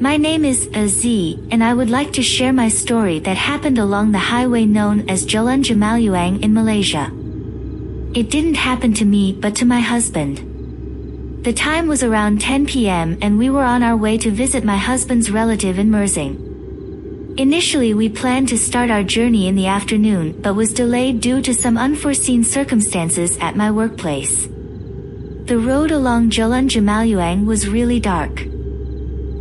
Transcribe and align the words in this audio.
My 0.00 0.16
name 0.16 0.44
is 0.44 0.70
Aziz, 0.74 1.40
and 1.50 1.64
I 1.64 1.74
would 1.74 1.90
like 1.90 2.12
to 2.12 2.22
share 2.22 2.52
my 2.52 2.68
story 2.68 3.18
that 3.18 3.36
happened 3.36 3.78
along 3.78 4.12
the 4.12 4.30
highway 4.30 4.64
known 4.64 5.10
as 5.10 5.26
Jalan 5.26 5.64
Jemaluang 5.64 6.40
in 6.40 6.54
Malaysia. 6.54 7.10
It 8.14 8.30
didn't 8.30 8.54
happen 8.54 8.94
to 8.94 9.04
me 9.04 9.32
but 9.32 9.56
to 9.56 9.64
my 9.64 9.80
husband. 9.80 11.42
The 11.44 11.52
time 11.52 11.88
was 11.88 12.04
around 12.04 12.40
10 12.40 12.66
p.m. 12.66 13.18
and 13.20 13.38
we 13.38 13.50
were 13.50 13.64
on 13.64 13.82
our 13.82 13.96
way 13.96 14.16
to 14.18 14.30
visit 14.30 14.62
my 14.62 14.76
husband's 14.76 15.32
relative 15.32 15.80
in 15.80 15.90
Mersing. 15.90 17.34
Initially 17.36 17.92
we 17.92 18.08
planned 18.08 18.48
to 18.50 18.58
start 18.58 18.92
our 18.92 19.02
journey 19.02 19.48
in 19.48 19.56
the 19.56 19.66
afternoon 19.66 20.40
but 20.40 20.54
was 20.54 20.72
delayed 20.72 21.20
due 21.20 21.42
to 21.42 21.52
some 21.52 21.76
unforeseen 21.76 22.44
circumstances 22.44 23.36
at 23.40 23.56
my 23.56 23.72
workplace. 23.72 24.46
The 24.46 25.58
road 25.58 25.90
along 25.90 26.30
Jalan 26.30 26.68
Jemaluang 26.68 27.46
was 27.46 27.68
really 27.68 27.98
dark. 27.98 28.46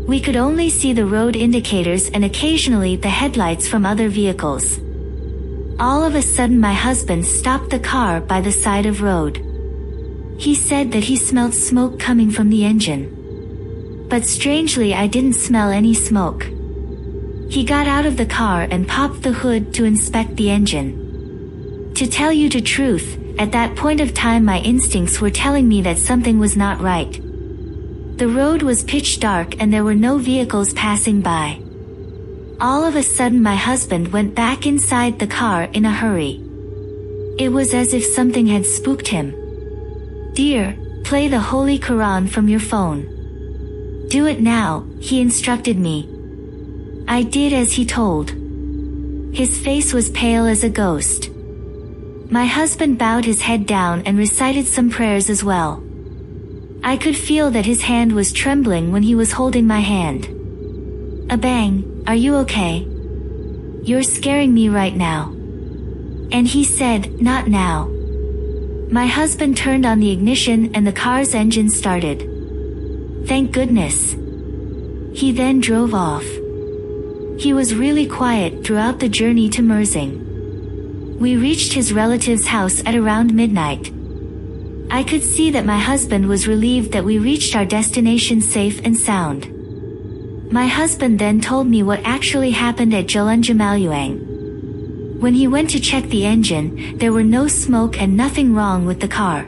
We 0.07 0.21
could 0.21 0.37
only 0.37 0.69
see 0.69 0.93
the 0.93 1.05
road 1.05 1.35
indicators 1.35 2.09
and 2.09 2.23
occasionally 2.23 2.95
the 2.95 3.09
headlights 3.09 3.67
from 3.67 3.85
other 3.85 4.07
vehicles. 4.07 4.79
All 5.81 6.01
of 6.01 6.15
a 6.15 6.21
sudden 6.21 6.61
my 6.61 6.71
husband 6.71 7.25
stopped 7.25 7.71
the 7.71 7.79
car 7.79 8.21
by 8.21 8.39
the 8.39 8.53
side 8.53 8.85
of 8.85 9.01
road. 9.01 9.43
He 10.39 10.55
said 10.55 10.93
that 10.93 11.03
he 11.03 11.17
smelled 11.17 11.53
smoke 11.53 11.99
coming 11.99 12.31
from 12.31 12.49
the 12.49 12.63
engine. 12.63 14.07
But 14.07 14.23
strangely 14.23 14.93
I 14.93 15.07
didn't 15.07 15.33
smell 15.33 15.71
any 15.71 15.93
smoke. 15.93 16.43
He 17.49 17.65
got 17.65 17.85
out 17.85 18.05
of 18.05 18.15
the 18.15 18.25
car 18.25 18.61
and 18.61 18.87
popped 18.87 19.23
the 19.23 19.33
hood 19.33 19.73
to 19.73 19.83
inspect 19.83 20.37
the 20.37 20.49
engine. 20.49 21.91
To 21.95 22.07
tell 22.07 22.31
you 22.31 22.47
the 22.47 22.61
truth, 22.61 23.19
at 23.39 23.51
that 23.51 23.75
point 23.75 23.99
of 23.99 24.13
time 24.13 24.45
my 24.45 24.59
instincts 24.59 25.19
were 25.19 25.31
telling 25.31 25.67
me 25.67 25.81
that 25.81 25.97
something 25.97 26.39
was 26.39 26.55
not 26.55 26.79
right. 26.79 27.21
The 28.17 28.27
road 28.27 28.63
was 28.63 28.81
pitch 28.81 29.19
dark 29.19 29.61
and 29.61 29.71
there 29.71 29.83
were 29.83 29.93
no 29.93 30.17
vehicles 30.17 30.73
passing 30.73 31.21
by. 31.21 31.61
All 32.59 32.83
of 32.83 32.95
a 32.95 33.03
sudden 33.03 33.43
my 33.43 33.55
husband 33.55 34.11
went 34.11 34.33
back 34.33 34.65
inside 34.65 35.19
the 35.19 35.27
car 35.27 35.65
in 35.65 35.85
a 35.85 35.91
hurry. 35.91 36.41
It 37.37 37.49
was 37.49 37.75
as 37.75 37.93
if 37.93 38.03
something 38.03 38.47
had 38.47 38.65
spooked 38.65 39.07
him. 39.07 39.35
Dear, 40.33 40.75
play 41.03 41.27
the 41.27 41.39
Holy 41.39 41.77
Quran 41.77 42.27
from 42.27 42.49
your 42.49 42.59
phone. 42.59 43.05
Do 44.09 44.25
it 44.25 44.41
now, 44.41 44.87
he 44.99 45.21
instructed 45.21 45.77
me. 45.77 46.09
I 47.07 47.21
did 47.21 47.53
as 47.53 47.73
he 47.73 47.85
told. 47.85 48.31
His 49.31 49.59
face 49.59 49.93
was 49.93 50.09
pale 50.09 50.47
as 50.47 50.63
a 50.63 50.71
ghost. 50.71 51.29
My 52.31 52.45
husband 52.45 52.97
bowed 52.97 53.25
his 53.25 53.41
head 53.41 53.67
down 53.67 54.01
and 54.07 54.17
recited 54.17 54.65
some 54.65 54.89
prayers 54.89 55.29
as 55.29 55.43
well. 55.43 55.83
I 56.87 56.95
could 56.95 57.17
feel 57.17 57.51
that 57.51 57.65
his 57.65 57.81
hand 57.81 58.13
was 58.13 58.31
trembling 58.31 58.93
when 58.93 59.03
he 59.03 59.13
was 59.13 59.33
holding 59.33 59.67
my 59.67 59.81
hand. 59.81 60.23
Abang, 61.29 62.07
are 62.07 62.15
you 62.15 62.37
okay? 62.37 62.87
You're 63.83 64.03
scaring 64.03 64.53
me 64.53 64.69
right 64.69 64.95
now. 64.95 65.33
And 66.31 66.47
he 66.47 66.63
said, 66.63 67.21
not 67.21 67.49
now. 67.49 67.89
My 68.89 69.05
husband 69.05 69.57
turned 69.57 69.85
on 69.85 69.99
the 69.99 70.11
ignition 70.11 70.73
and 70.73 70.87
the 70.87 70.93
car's 70.93 71.35
engine 71.35 71.69
started. 71.69 72.19
Thank 73.27 73.51
goodness. 73.51 74.13
He 75.11 75.33
then 75.33 75.59
drove 75.59 75.93
off. 75.93 76.23
He 77.37 77.51
was 77.51 77.75
really 77.75 78.07
quiet 78.07 78.63
throughout 78.63 78.99
the 78.99 79.09
journey 79.09 79.49
to 79.49 79.61
Mersing. 79.61 81.19
We 81.19 81.35
reached 81.35 81.73
his 81.73 81.91
relative's 81.91 82.47
house 82.47 82.81
at 82.85 82.95
around 82.95 83.33
midnight. 83.33 83.91
I 84.89 85.03
could 85.03 85.23
see 85.23 85.51
that 85.51 85.65
my 85.65 85.77
husband 85.77 86.27
was 86.27 86.47
relieved 86.47 86.93
that 86.93 87.03
we 87.03 87.19
reached 87.19 87.55
our 87.55 87.65
destination 87.65 88.39
safe 88.39 88.79
and 88.85 88.95
sound. 88.95 89.53
My 90.51 90.67
husband 90.67 91.19
then 91.19 91.41
told 91.41 91.67
me 91.67 91.83
what 91.83 91.99
actually 92.05 92.51
happened 92.51 92.93
at 92.93 93.07
Jalan 93.07 93.43
Jemaluang. 93.43 95.19
When 95.19 95.33
he 95.33 95.47
went 95.47 95.69
to 95.71 95.79
check 95.81 96.05
the 96.05 96.25
engine, 96.25 96.97
there 96.99 97.11
were 97.11 97.23
no 97.23 97.49
smoke 97.49 98.01
and 98.01 98.15
nothing 98.15 98.55
wrong 98.55 98.85
with 98.85 99.01
the 99.01 99.09
car. 99.09 99.45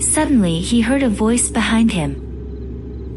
Suddenly 0.00 0.60
he 0.60 0.80
heard 0.80 1.04
a 1.04 1.08
voice 1.08 1.48
behind 1.48 1.92
him. 1.92 2.14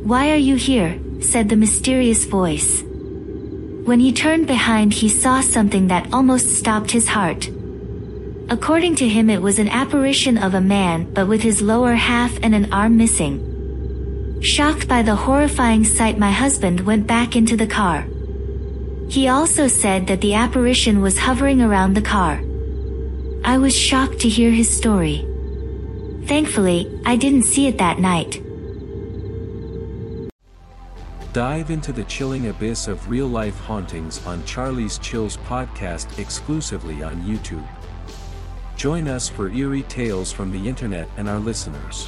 Why 0.04 0.32
are 0.32 0.44
you 0.50 0.56
here? 0.56 1.00
said 1.20 1.50
the 1.50 1.56
mysterious 1.56 2.26
voice. 2.26 2.84
When 2.84 4.00
he 4.00 4.14
turned 4.14 4.46
behind 4.46 4.94
he 4.94 5.10
saw 5.10 5.42
something 5.42 5.88
that 5.88 6.14
almost 6.14 6.50
stopped 6.50 6.92
his 6.92 7.08
heart. 7.08 7.50
According 8.50 8.96
to 8.96 9.10
him 9.10 9.30
it 9.30 9.42
was 9.42 9.60
an 9.60 9.68
apparition 9.68 10.38
of 10.38 10.54
a 10.54 10.62
man 10.62 11.14
but 11.14 11.28
with 11.28 11.42
his 11.42 11.62
lower 11.62 11.96
half 11.96 12.38
and 12.42 12.56
an 12.56 12.72
arm 12.72 12.96
missing. 12.96 14.40
Shocked 14.42 14.88
by 14.88 15.02
the 15.02 15.16
horrifying 15.16 15.84
sight 15.84 16.18
my 16.18 16.32
husband 16.32 16.80
went 16.82 17.08
back 17.08 17.36
into 17.36 17.58
the 17.58 17.68
car. 17.68 18.08
He 19.10 19.28
also 19.28 19.68
said 19.68 20.08
that 20.08 20.22
the 20.22 20.34
apparition 20.34 21.02
was 21.02 21.18
hovering 21.18 21.62
around 21.62 21.94
the 21.94 22.02
car. 22.02 22.42
I 23.44 23.58
was 23.58 23.76
shocked 23.76 24.20
to 24.20 24.30
hear 24.30 24.52
his 24.52 24.70
story. 24.70 25.28
Thankfully, 26.26 27.02
I 27.06 27.16
didn't 27.16 27.44
see 27.44 27.68
it 27.68 27.78
that 27.80 28.00
night. 28.00 28.42
Dive 31.34 31.70
into 31.70 31.92
the 31.92 32.04
chilling 32.06 32.48
abyss 32.48 32.88
of 32.88 33.10
real 33.10 33.28
life 33.28 33.60
hauntings 33.60 34.26
on 34.26 34.44
Charlie's 34.46 34.98
Chills 35.00 35.38
podcast 35.38 36.18
exclusively 36.18 37.04
on 37.04 37.22
YouTube. 37.24 37.68
Join 38.78 39.08
us 39.08 39.28
for 39.28 39.50
eerie 39.50 39.82
tales 39.84 40.32
from 40.32 40.52
the 40.52 40.70
internet 40.70 41.10
and 41.18 41.28
our 41.28 41.40
listeners. 41.40 42.08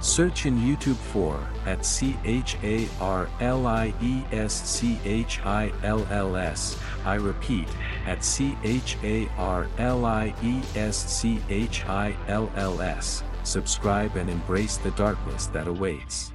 Search 0.00 0.44
in 0.44 0.58
YouTube 0.58 0.96
for 0.96 1.38
at 1.66 1.86
C 1.86 2.18
H 2.24 2.56
A 2.64 2.88
R 3.00 3.28
L 3.38 3.68
I 3.68 3.94
E 4.02 4.24
S 4.32 4.68
C 4.68 4.98
H 5.04 5.38
I 5.44 5.72
L 5.84 6.04
L 6.10 6.34
S. 6.34 6.76
I 7.04 7.14
repeat, 7.14 7.68
at 8.06 8.24
C 8.24 8.58
H 8.64 8.96
A 9.04 9.28
R 9.38 9.68
L 9.78 10.04
I 10.04 10.34
E 10.42 10.62
S 10.74 10.96
C 10.96 11.40
H 11.48 11.86
I 11.86 12.16
L 12.26 12.50
L 12.56 12.82
S. 12.82 13.22
Subscribe 13.44 14.16
and 14.16 14.28
embrace 14.28 14.78
the 14.78 14.90
darkness 14.92 15.46
that 15.46 15.68
awaits. 15.68 16.32